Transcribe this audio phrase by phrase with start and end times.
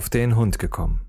[0.00, 1.02] auf den Hund gekommen.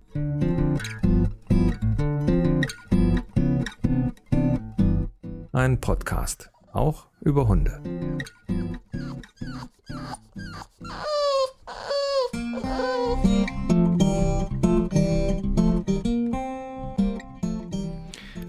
[5.54, 7.82] Ein Podcast, auch über Hunde.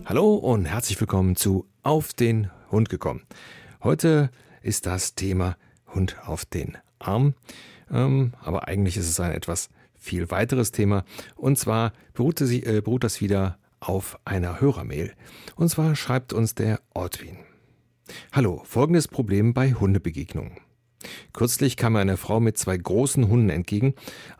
[0.06, 3.22] Hallo und herzlich willkommen zu Auf den Hund gekommen.
[3.84, 5.56] Heute ist das Thema
[5.94, 7.34] Hund auf den Arm.
[7.92, 9.68] Ähm, aber eigentlich ist es ein etwas
[10.02, 11.04] viel weiteres Thema.
[11.36, 15.14] Und zwar beruht, sie, äh, beruht das wieder auf einer Hörermail.
[15.56, 17.38] Und zwar schreibt uns der Ortwin.
[18.32, 20.58] Hallo, folgendes Problem bei Hundebegegnungen.
[21.32, 23.94] Kürzlich kam mir eine Frau mit zwei großen Hunden entgegen,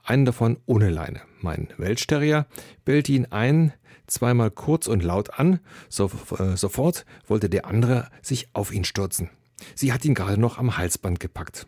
[0.05, 1.23] einen davon ohne Leine.
[1.41, 2.47] Mein Weltsterrier
[2.84, 3.73] bellte ihn ein,
[4.06, 9.31] zweimal kurz und laut an, so, äh, sofort wollte der andere sich auf ihn stürzen.
[9.75, 11.67] Sie hat ihn gerade noch am Halsband gepackt.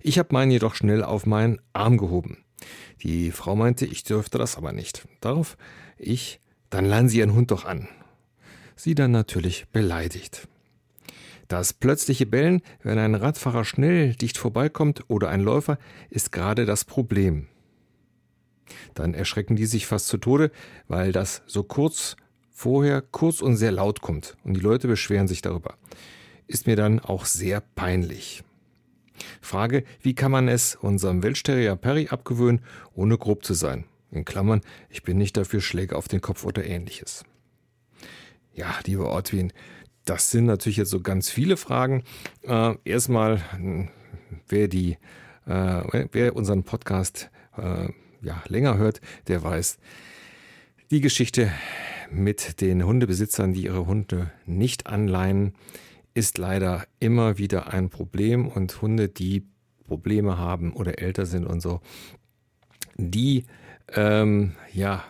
[0.00, 2.38] Ich habe meinen jedoch schnell auf meinen Arm gehoben.
[3.02, 5.06] Die Frau meinte, ich dürfte das aber nicht.
[5.20, 5.56] Darauf
[5.96, 7.88] ich, dann leihen Sie Ihren Hund doch an.
[8.76, 10.48] Sie dann natürlich beleidigt.
[11.48, 15.78] Das plötzliche Bellen, wenn ein Radfahrer schnell dicht vorbeikommt oder ein Läufer,
[16.10, 17.48] ist gerade das Problem.
[18.94, 20.50] Dann erschrecken die sich fast zu Tode,
[20.88, 22.16] weil das so kurz
[22.50, 25.74] vorher kurz und sehr laut kommt und die Leute beschweren sich darüber.
[26.46, 28.42] Ist mir dann auch sehr peinlich.
[29.40, 32.60] Frage, wie kann man es unserem Weltsterrier Perry abgewöhnen,
[32.94, 33.84] ohne grob zu sein?
[34.10, 37.24] In Klammern, ich bin nicht dafür Schläge auf den Kopf oder ähnliches.
[38.54, 39.52] Ja, lieber Ortwin,
[40.04, 42.02] das sind natürlich jetzt so ganz viele Fragen.
[42.42, 43.42] Äh, erstmal,
[44.48, 44.96] wer die,
[45.46, 47.88] äh, wer unseren Podcast äh,
[48.22, 49.78] ja, länger hört, der weiß,
[50.90, 51.52] die Geschichte
[52.10, 55.54] mit den Hundebesitzern, die ihre Hunde nicht anleihen,
[56.18, 59.46] ist leider immer wieder ein Problem und Hunde, die
[59.86, 61.80] Probleme haben oder älter sind und so,
[62.96, 63.44] die
[63.94, 65.04] ähm, ja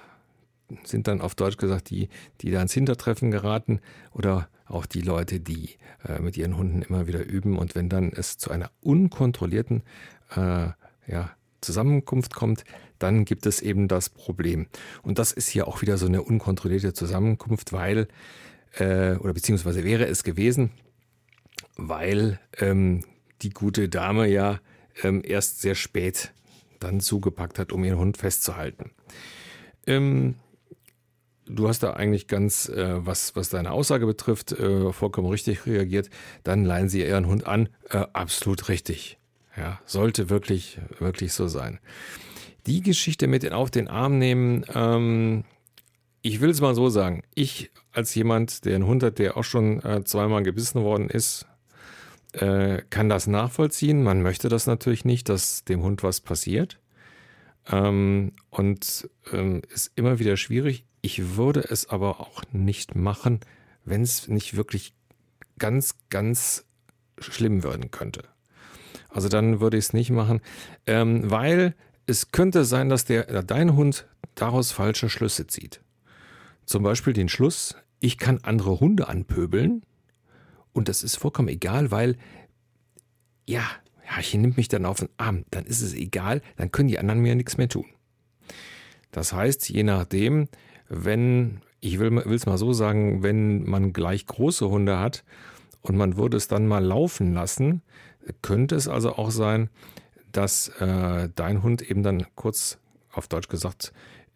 [0.85, 2.11] sind dann auf Deutsch gesagt die,
[2.43, 3.81] die da ins Hintertreffen geraten
[4.13, 5.71] oder auch die Leute, die
[6.07, 9.83] äh, mit ihren Hunden immer wieder üben und wenn dann es zu einer unkontrollierten
[10.37, 10.69] äh,
[11.07, 11.31] ja,
[11.63, 12.65] Zusammenkunft kommt,
[12.99, 14.67] dann gibt es eben das Problem.
[15.03, 18.09] Und das ist hier auch wieder so eine unkontrollierte Zusammenkunft, weil,
[18.75, 20.71] äh, oder beziehungsweise wäre es gewesen,
[21.77, 23.05] weil ähm,
[23.43, 24.61] die gute Dame ja
[25.03, 26.33] ähm, erst sehr spät
[26.81, 28.91] dann zugepackt hat, um ihren Hund festzuhalten.
[29.87, 30.37] Ähm,
[31.47, 36.11] du hast da eigentlich ganz, äh, was, was deine Aussage betrifft, äh, vollkommen richtig reagiert.
[36.45, 37.69] Dann leihen sie ihren Hund an.
[37.91, 39.19] Äh, absolut richtig.
[39.57, 41.81] Ja, sollte wirklich, wirklich so sein.
[42.67, 45.45] Die Geschichte mit den auf den Arm nehmen, ähm,
[46.23, 47.23] ich will es mal so sagen.
[47.35, 51.47] Ich als jemand, der einen Hund hat, der auch schon äh, zweimal gebissen worden ist,
[52.33, 54.03] äh, kann das nachvollziehen.
[54.03, 56.79] Man möchte das natürlich nicht, dass dem Hund was passiert.
[57.71, 60.85] Ähm, und ähm, ist immer wieder schwierig.
[61.01, 63.41] Ich würde es aber auch nicht machen,
[63.85, 64.95] wenn es nicht wirklich
[65.59, 66.65] ganz, ganz
[67.19, 68.25] schlimm werden könnte.
[69.09, 70.41] Also dann würde ich es nicht machen,
[70.87, 71.75] ähm, weil
[72.07, 75.81] es könnte sein, dass der, äh, dein Hund daraus falsche Schlüsse zieht.
[76.65, 79.83] Zum Beispiel den Schluss, ich kann andere Hunde anpöbeln
[80.79, 82.17] und das ist vollkommen egal, weil,
[83.47, 83.63] ja,
[83.99, 85.45] Herrchen nimmt mich dann auf den Arm.
[85.51, 87.85] Dann ist es egal, dann können die anderen mir nichts mehr tun.
[89.11, 90.49] Das heißt, je nachdem,
[90.89, 95.25] wenn, ich will es mal so sagen, wenn man gleich große Hunde hat
[95.83, 97.83] und man würde es dann mal laufen lassen,
[98.41, 99.69] könnte es also auch sein,
[100.33, 102.79] dass äh, dein Hund eben dann kurz
[103.13, 103.93] auf Deutsch gesagt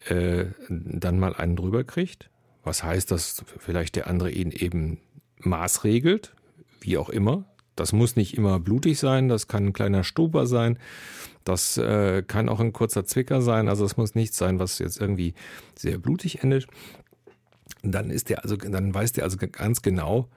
[0.07, 2.29] äh, dann mal einen drüber kriegt.
[2.63, 4.99] Was heißt, dass vielleicht der andere ihn eben
[5.45, 6.33] maßregelt,
[6.81, 7.45] wie auch immer.
[7.75, 10.77] Das muss nicht immer blutig sein, das kann ein kleiner Stuber sein,
[11.43, 15.01] das äh, kann auch ein kurzer Zwicker sein, also es muss nichts sein, was jetzt
[15.01, 15.33] irgendwie
[15.75, 16.67] sehr blutig endet.
[17.81, 20.29] Dann ist der also, dann weiß der also ganz genau,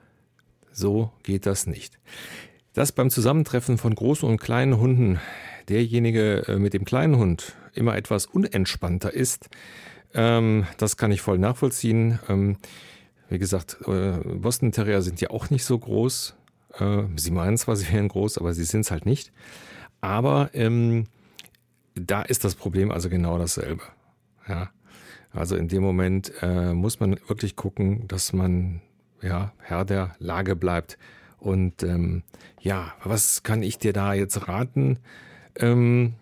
[0.71, 1.99] so geht das nicht.
[2.73, 5.19] Dass beim Zusammentreffen von großen und kleinen Hunden
[5.69, 9.49] derjenige äh, mit dem kleinen Hund immer etwas unentspannter ist,
[10.13, 12.19] ähm, das kann ich voll nachvollziehen.
[12.27, 12.57] Ähm,
[13.29, 16.35] wie gesagt, äh, Boston Terrier sind ja auch nicht so groß.
[16.79, 19.31] Äh, sie meinen zwar, sie wären groß, aber sie sind es halt nicht.
[20.01, 21.05] Aber ähm,
[21.95, 23.83] da ist das Problem also genau dasselbe.
[24.47, 24.69] Ja.
[25.31, 28.81] Also in dem Moment äh, muss man wirklich gucken, dass man
[29.21, 30.97] ja Herr der Lage bleibt.
[31.37, 32.23] Und ähm,
[32.59, 34.99] ja, was kann ich dir da jetzt raten?
[35.55, 36.15] Ähm,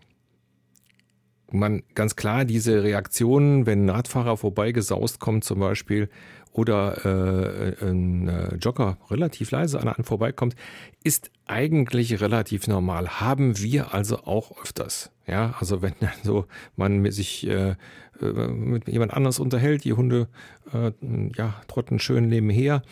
[1.51, 6.09] man ganz klar diese Reaktionen, wenn ein Radfahrer vorbeigesaust kommt zum Beispiel
[6.57, 10.55] oder äh, ein äh, Jogger relativ leise an einem vorbeikommt,
[11.03, 13.19] ist eigentlich relativ normal.
[13.19, 15.11] Haben wir also auch öfters.
[15.27, 15.93] Ja, also wenn
[16.23, 17.75] so man sich äh,
[18.21, 20.29] äh, mit jemand anders unterhält, die Hunde
[20.73, 20.91] äh,
[21.35, 22.83] ja, trotten schön nebenher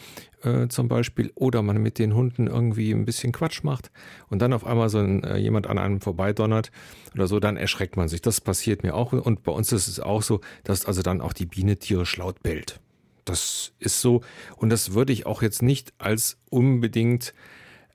[0.44, 3.92] äh, zum Beispiel, oder man mit den Hunden irgendwie ein bisschen Quatsch macht
[4.30, 6.72] und dann auf einmal so ein, äh, jemand an einem vorbeidonnert
[7.14, 8.22] oder so, dann erschreckt man sich.
[8.22, 11.34] Das passiert mir auch und bei uns ist es auch so, dass also dann auch
[11.34, 12.82] die Biene tierisch laut bellt.
[13.26, 14.22] Das ist so
[14.58, 17.34] und das würde ich auch jetzt nicht als unbedingt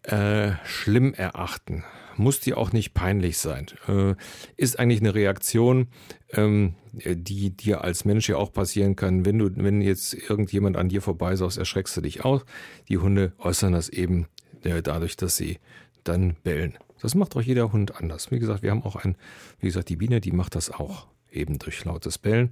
[0.02, 1.84] äh, schlimm erachten
[2.18, 3.66] muss dir auch nicht peinlich sein.
[3.86, 4.14] Äh,
[4.56, 5.88] ist eigentlich eine Reaktion,
[6.32, 9.24] ähm, die dir als Mensch ja auch passieren kann.
[9.24, 12.44] Wenn du, wenn jetzt irgendjemand an dir vorbeisaust, erschreckst du dich auch.
[12.88, 14.26] Die Hunde äußern das eben
[14.62, 15.58] äh, dadurch, dass sie
[16.04, 16.76] dann bellen.
[17.00, 18.30] Das macht auch jeder Hund anders.
[18.30, 19.16] Wie gesagt, wir haben auch ein,
[19.60, 22.50] wie gesagt, die Biene, die macht das auch eben durch lautes Bellen.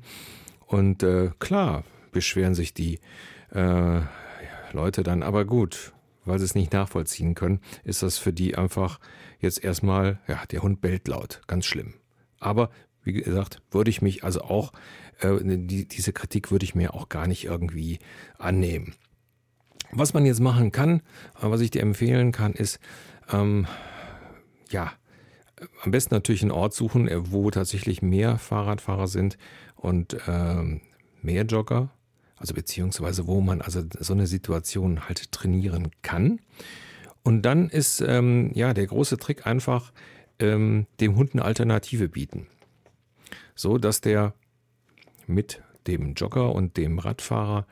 [0.66, 1.84] Und äh, klar
[2.16, 2.98] beschweren sich die
[3.52, 4.00] äh,
[4.72, 5.92] Leute dann, aber gut,
[6.24, 9.00] weil sie es nicht nachvollziehen können, ist das für die einfach
[9.38, 11.92] jetzt erstmal, ja, der Hund bellt laut, ganz schlimm.
[12.40, 12.70] Aber
[13.02, 14.72] wie gesagt, würde ich mich also auch,
[15.20, 17.98] äh, die, diese Kritik würde ich mir auch gar nicht irgendwie
[18.38, 18.94] annehmen.
[19.92, 21.02] Was man jetzt machen kann,
[21.38, 22.80] äh, was ich dir empfehlen kann, ist,
[23.30, 23.66] ähm,
[24.70, 24.90] ja,
[25.82, 29.36] am besten natürlich einen Ort suchen, äh, wo tatsächlich mehr Fahrradfahrer sind
[29.74, 30.80] und ähm,
[31.20, 31.90] mehr Jogger,
[32.36, 36.40] also beziehungsweise wo man also so eine Situation halt trainieren kann.
[37.22, 39.92] Und dann ist ähm, ja der große Trick einfach
[40.38, 42.46] ähm, dem Hund eine Alternative bieten,
[43.54, 44.34] so dass der
[45.26, 47.66] mit dem Jogger und dem Radfahrer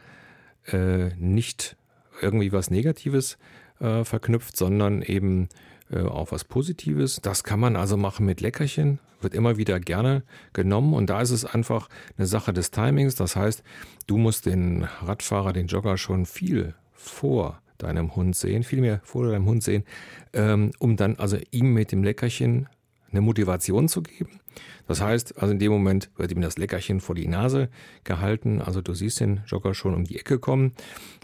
[0.67, 1.77] äh, nicht
[2.21, 3.39] irgendwie was Negatives
[3.81, 5.49] äh, verknüpft, sondern eben
[5.91, 7.21] äh, auch was Positives.
[7.23, 10.23] Das kann man also machen mit Leckerchen, wird immer wieder gerne
[10.53, 13.15] genommen und da ist es einfach eine Sache des Timings.
[13.15, 13.63] Das heißt,
[14.07, 19.47] du musst den Radfahrer, den Jogger schon viel vor deinem Hund sehen, vielmehr vor deinem
[19.47, 19.85] Hund sehen,
[20.33, 22.69] ähm, um dann also ihm mit dem Leckerchen
[23.11, 24.41] eine Motivation zu geben.
[24.87, 27.69] Das heißt, also in dem Moment wird ihm das Leckerchen vor die Nase
[28.05, 28.61] gehalten.
[28.61, 30.73] Also du siehst den Jogger schon um die Ecke kommen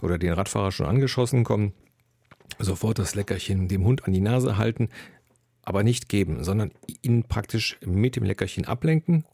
[0.03, 1.73] oder den Radfahrer schon angeschossen kommen.
[2.59, 4.89] Sofort das Leckerchen dem Hund an die Nase halten,
[5.63, 9.25] aber nicht geben, sondern ihn praktisch mit dem Leckerchen ablenken.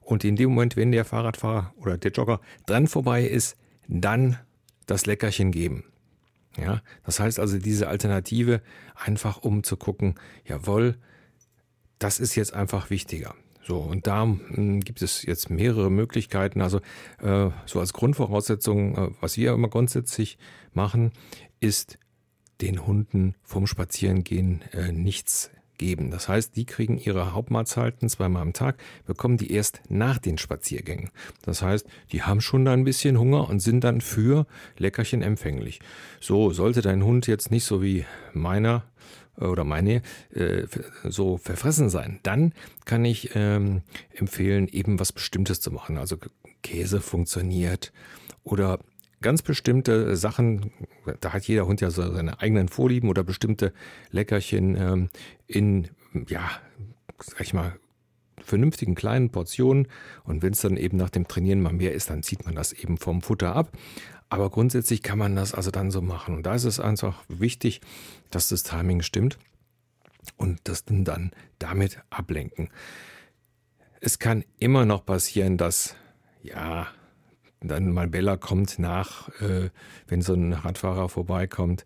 [0.00, 3.56] Und in dem Moment, wenn der Fahrradfahrer oder der Jogger dran vorbei ist,
[3.86, 4.38] dann
[4.86, 5.84] das Leckerchen geben.
[6.56, 8.62] Ja, das heißt also diese Alternative
[8.94, 10.96] einfach um zu gucken, jawohl,
[11.98, 13.34] das ist jetzt einfach wichtiger.
[13.62, 16.62] So, und da hm, gibt es jetzt mehrere Möglichkeiten.
[16.62, 16.80] Also
[17.20, 20.38] äh, so als Grundvoraussetzung, äh, was wir immer grundsätzlich
[20.72, 21.12] machen,
[21.60, 21.98] ist
[22.60, 26.10] den Hunden vom Spazierengehen äh, nichts geben.
[26.10, 28.76] Das heißt, die kriegen ihre Hauptmahlzeiten zweimal am Tag,
[29.06, 31.10] bekommen die erst nach den Spaziergängen.
[31.42, 34.46] Das heißt, die haben schon da ein bisschen Hunger und sind dann für
[34.76, 35.80] Leckerchen empfänglich.
[36.20, 38.84] So, sollte dein Hund jetzt nicht so wie meiner
[39.40, 40.02] äh, oder meine
[40.34, 40.66] äh,
[41.04, 42.52] so verfressen sein, dann
[42.84, 43.82] kann ich ähm,
[44.12, 45.96] empfehlen, eben was Bestimmtes zu machen.
[45.96, 46.18] Also
[46.62, 47.92] Käse funktioniert
[48.42, 48.80] oder
[49.20, 50.72] ganz bestimmte Sachen,
[51.20, 53.72] da hat jeder Hund ja so seine eigenen Vorlieben oder bestimmte
[54.10, 55.08] Leckerchen ähm,
[55.46, 55.88] in,
[56.28, 56.50] ja,
[57.18, 57.78] sag ich mal,
[58.42, 59.88] vernünftigen kleinen Portionen.
[60.24, 62.72] Und wenn es dann eben nach dem Trainieren mal mehr ist, dann zieht man das
[62.72, 63.72] eben vom Futter ab.
[64.30, 66.36] Aber grundsätzlich kann man das also dann so machen.
[66.36, 67.80] Und da ist es einfach wichtig,
[68.30, 69.38] dass das Timing stimmt
[70.36, 72.70] und das dann damit ablenken.
[74.00, 75.96] Es kann immer noch passieren, dass,
[76.42, 76.88] ja,
[77.60, 79.70] dann mal Bella kommt nach, äh,
[80.06, 81.84] wenn so ein Radfahrer vorbeikommt.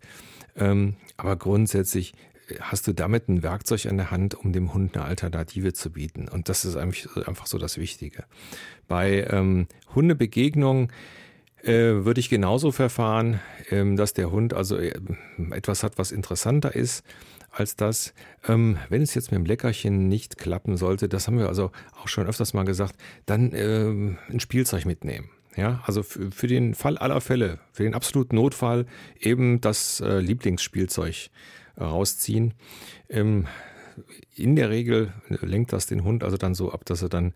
[0.55, 2.13] Ähm, aber grundsätzlich
[2.49, 5.91] äh, hast du damit ein Werkzeug an der Hand, um dem Hund eine Alternative zu
[5.91, 6.27] bieten.
[6.27, 8.25] Und das ist einfach so das Wichtige.
[8.87, 10.91] Bei ähm, Hundebegegnungen
[11.63, 13.39] äh, würde ich genauso verfahren,
[13.71, 14.93] ähm, dass der Hund also äh,
[15.51, 17.03] etwas hat, was interessanter ist
[17.51, 18.13] als das.
[18.47, 22.07] Ähm, wenn es jetzt mit dem Leckerchen nicht klappen sollte, das haben wir also auch
[22.07, 25.29] schon öfters mal gesagt, dann äh, ein Spielzeug mitnehmen.
[25.55, 28.85] Ja, also für, für, den Fall aller Fälle, für den absoluten Notfall
[29.19, 31.29] eben das äh, Lieblingsspielzeug
[31.75, 32.53] äh, rausziehen.
[33.09, 33.47] Ähm,
[34.35, 37.33] in der Regel lenkt das den Hund also dann so ab, dass er dann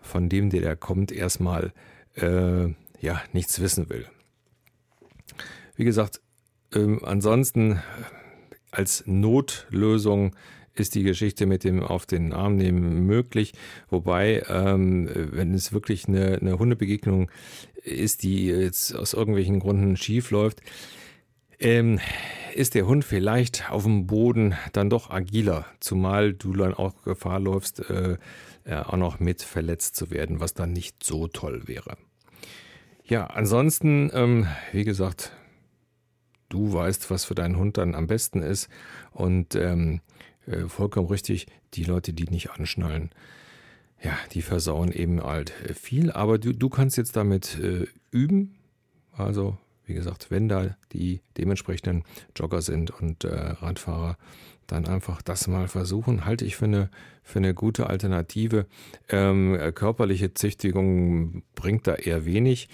[0.00, 1.72] von dem, der da kommt, erstmal
[2.16, 2.66] äh,
[3.00, 4.06] ja nichts wissen will.
[5.76, 6.20] Wie gesagt,
[6.74, 7.80] ähm, ansonsten
[8.70, 10.36] als Notlösung
[10.74, 13.52] ist die Geschichte mit dem auf den Arm nehmen möglich.
[13.88, 17.30] Wobei, ähm, wenn es wirklich eine, eine Hundebegegnung
[17.82, 20.60] ist, die jetzt aus irgendwelchen Gründen schief läuft,
[21.58, 22.00] ähm,
[22.54, 27.40] ist der Hund vielleicht auf dem Boden dann doch agiler, zumal du dann auch Gefahr
[27.40, 28.16] läufst, äh,
[28.66, 31.96] auch noch mit verletzt zu werden, was dann nicht so toll wäre.
[33.06, 35.32] Ja, ansonsten, ähm, wie gesagt,
[36.48, 38.68] du weißt, was für deinen Hund dann am besten ist.
[39.12, 40.00] Und ähm,
[40.46, 43.10] äh, vollkommen richtig, die Leute, die nicht anschnallen,
[44.02, 46.10] ja, die versauen eben halt viel.
[46.12, 48.54] Aber du, du kannst jetzt damit äh, üben.
[49.12, 52.04] Also, wie gesagt, wenn da die dementsprechenden
[52.36, 54.16] Jogger sind und äh, Radfahrer,
[54.66, 56.24] dann einfach das mal versuchen.
[56.24, 56.90] Halte ich für eine,
[57.22, 58.66] für eine gute Alternative.
[59.08, 62.68] Ähm, körperliche Züchtigung bringt da eher wenig.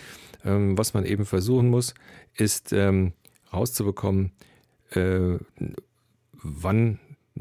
[0.45, 1.95] Ähm, was man eben versuchen muss,
[2.35, 3.13] ist ähm,
[3.53, 4.33] rauszubekommen,
[4.93, 5.37] äh,
[6.43, 6.99] wann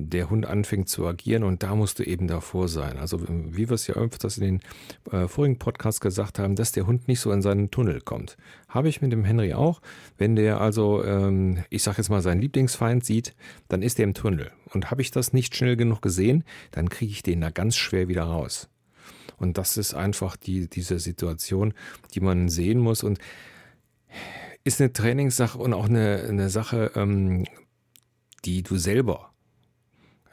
[0.08, 2.98] der Hund anfängt zu agieren und da musst du eben davor sein.
[2.98, 6.88] Also wie wir es ja öfters in den äh, vorigen Podcasts gesagt haben, dass der
[6.88, 8.38] Hund nicht so in seinen Tunnel kommt.
[8.70, 9.82] Habe ich mit dem Henry auch.
[10.18, 13.36] Wenn der also, ähm, ich sage jetzt mal, seinen Lieblingsfeind sieht,
[13.68, 14.52] dann ist er im Tunnel.
[14.74, 18.08] Und habe ich das nicht schnell genug gesehen, dann kriege ich den da ganz schwer
[18.08, 18.70] wieder raus.
[19.38, 21.74] Und das ist einfach die, diese Situation,
[22.14, 23.20] die man sehen muss und
[24.64, 27.46] ist eine Trainingssache und auch eine, eine Sache, ähm,
[28.46, 29.29] die du selber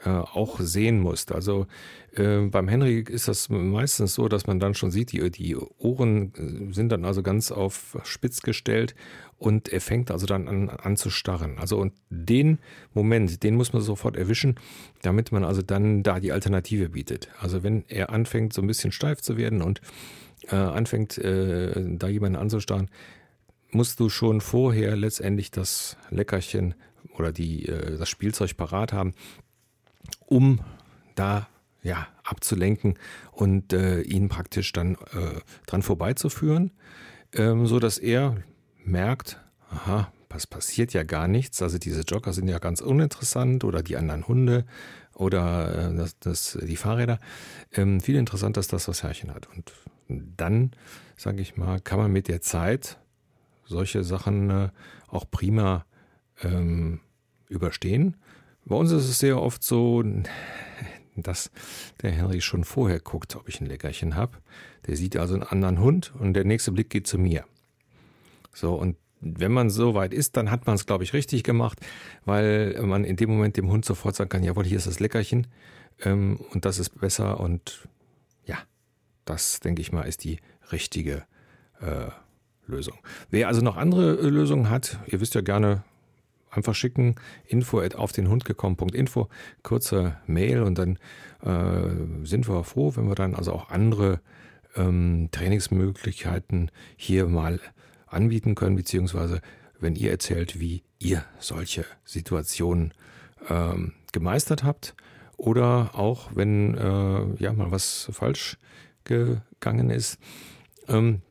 [0.05, 1.31] äh, auch sehen musst.
[1.31, 1.65] Also
[2.15, 6.33] äh, beim Henry ist das meistens so, dass man dann schon sieht, die, die Ohren
[6.35, 8.93] äh, sind dann also ganz auf spitz gestellt
[9.39, 11.57] und er fängt also dann an, an zu starren.
[11.57, 12.59] Also und den
[12.93, 14.55] Moment, den muss man sofort erwischen,
[15.01, 17.29] damit man also dann da die Alternative bietet.
[17.39, 19.81] Also wenn er anfängt so ein bisschen steif zu werden und
[20.49, 22.89] äh, anfängt äh, da jemanden anzustarren,
[23.71, 26.75] musst du schon vorher letztendlich das Leckerchen
[27.15, 29.13] oder die, das Spielzeug parat haben,
[30.25, 30.59] um
[31.15, 31.47] da
[31.83, 32.97] ja, abzulenken
[33.31, 36.71] und äh, ihn praktisch dann äh, dran vorbeizuführen,
[37.33, 38.35] ähm, so dass er
[38.83, 39.39] merkt,
[39.69, 41.61] aha, was passiert ja gar nichts.
[41.61, 44.65] Also diese Jogger sind ja ganz uninteressant oder die anderen Hunde
[45.13, 47.19] oder äh, das, das, die Fahrräder.
[47.73, 49.47] Ähm, viel interessanter ist das, was Herrchen hat.
[49.55, 49.71] Und
[50.07, 50.71] dann,
[51.15, 52.97] sage ich mal, kann man mit der Zeit
[53.65, 54.69] solche Sachen äh,
[55.07, 55.85] auch prima
[56.41, 56.99] ähm,
[57.49, 58.17] überstehen.
[58.67, 60.03] Bei uns ist es sehr oft so,
[61.15, 61.51] dass
[62.01, 64.33] der Henry schon vorher guckt, ob ich ein Leckerchen habe.
[64.87, 67.45] Der sieht also einen anderen Hund und der nächste Blick geht zu mir.
[68.53, 71.79] So, und wenn man so weit ist, dann hat man es, glaube ich, richtig gemacht,
[72.25, 75.47] weil man in dem Moment dem Hund sofort sagen kann, jawohl, hier ist das Leckerchen
[76.01, 77.87] ähm, und das ist besser und
[78.45, 78.57] ja,
[79.25, 80.39] das, denke ich mal, ist die
[80.71, 81.23] richtige
[81.81, 82.09] äh,
[82.67, 82.99] Lösung.
[83.29, 85.83] Wer also noch andere äh, Lösungen hat, ihr wisst ja gerne,
[86.57, 89.29] einfach schicken, info auf den Hund gekommen.info,
[89.63, 90.97] kurze Mail und dann
[91.41, 94.19] äh, sind wir froh, wenn wir dann also auch andere
[94.75, 97.59] ähm, Trainingsmöglichkeiten hier mal
[98.07, 99.41] anbieten können, beziehungsweise
[99.79, 102.93] wenn ihr erzählt, wie ihr solche Situationen
[103.49, 104.95] ähm, gemeistert habt
[105.37, 108.57] oder auch wenn äh, ja mal was falsch
[109.03, 110.17] gegangen ist.
[110.87, 111.21] Ähm,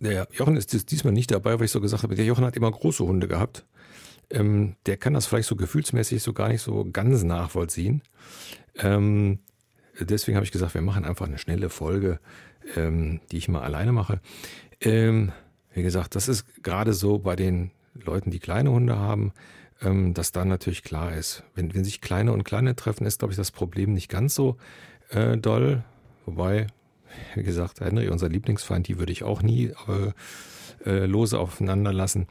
[0.00, 2.70] der Jochen ist diesmal nicht dabei, weil ich so gesagt habe, der Jochen hat immer
[2.70, 3.64] große Hunde gehabt
[4.30, 8.02] ähm, der kann das vielleicht so gefühlsmäßig so gar nicht so ganz nachvollziehen.
[8.76, 9.38] Ähm,
[9.98, 12.20] deswegen habe ich gesagt, wir machen einfach eine schnelle Folge,
[12.76, 14.20] ähm, die ich mal alleine mache.
[14.80, 15.32] Ähm,
[15.72, 19.32] wie gesagt, das ist gerade so bei den Leuten, die kleine Hunde haben,
[19.82, 23.32] ähm, dass dann natürlich klar ist, wenn, wenn sich kleine und kleine treffen, ist, glaube
[23.32, 24.56] ich, das Problem nicht ganz so
[25.10, 25.84] äh, doll.
[26.24, 26.66] Wobei,
[27.34, 30.12] wie gesagt, Henry, unser Lieblingsfeind, die würde ich auch nie äh,
[30.84, 32.26] äh, lose aufeinander lassen.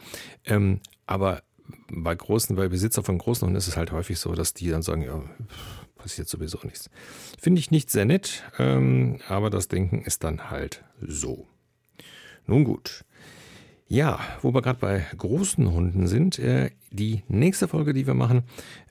[0.46, 1.44] Ähm, aber
[1.92, 4.82] bei großen, bei Besitzer von großen Hunden ist es halt häufig so, dass die dann
[4.82, 5.22] sagen, ja,
[5.96, 6.90] passiert sowieso nichts.
[7.40, 11.48] Finde ich nicht sehr nett, ähm, aber das Denken ist dann halt so.
[12.48, 13.06] Nun gut.
[13.88, 18.44] Ja, wo wir gerade bei großen Hunden sind, äh, die nächste Folge, die wir machen,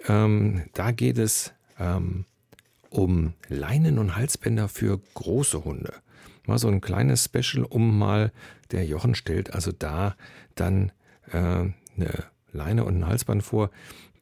[0.07, 2.27] ähm, da geht es ähm,
[2.91, 5.95] um Leinen und Halsbänder für große Hunde.
[6.47, 8.33] Mal so ein kleines Special, um mal,
[8.71, 10.17] der Jochen stellt also da
[10.55, 10.93] dann
[11.33, 13.71] äh, eine Leine und ein Halsband vor,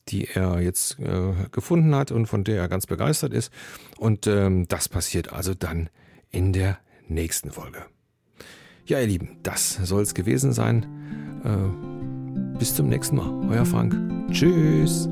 [0.08, 3.52] die er jetzt äh, gefunden hat und von der er ganz begeistert ist.
[3.98, 5.88] Und ähm, das passiert also dann
[6.30, 7.84] in der nächsten Folge.
[8.86, 10.86] Ja, ihr Lieben, das soll es gewesen sein.
[11.44, 13.48] Äh, bis zum nächsten Mal.
[13.48, 13.96] Euer Frank.
[14.32, 15.08] Tschüss.